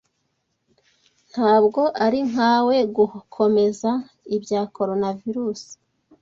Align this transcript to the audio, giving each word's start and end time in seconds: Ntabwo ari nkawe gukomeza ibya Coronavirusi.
Ntabwo 1.31 1.81
ari 2.05 2.19
nkawe 2.29 2.77
gukomeza 2.97 3.91
ibya 4.35 4.61
Coronavirusi. 4.75 5.71